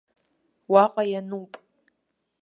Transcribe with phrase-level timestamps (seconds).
[0.71, 1.51] Уаҟа иануп.